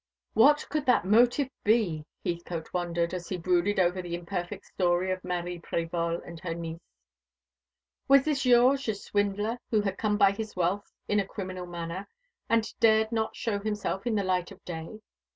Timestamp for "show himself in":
13.35-14.15